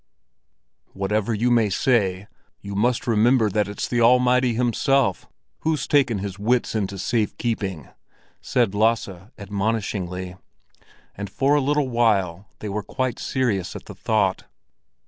"Whatever 0.93 1.31
you 1.31 1.51
may 1.51 1.69
say, 1.69 2.27
you 2.59 2.73
must 2.73 3.05
remember 3.05 3.51
that 3.51 3.67
it's 3.67 3.87
the 3.87 4.01
Almighty 4.01 4.55
Himself 4.55 5.27
who's 5.59 5.85
taken 5.87 6.17
his 6.17 6.39
wits 6.39 6.73
into 6.73 6.97
safekeeping," 6.97 7.87
said 8.41 8.73
Lasse 8.73 9.29
admonishingly; 9.37 10.39
and 11.13 11.29
for 11.29 11.53
a 11.53 11.61
little 11.61 11.89
while 11.89 12.47
they 12.61 12.67
were 12.67 12.81
quite 12.81 13.19
serious 13.19 13.75
at 13.75 13.85
the 13.85 13.93
thought. 13.93 14.45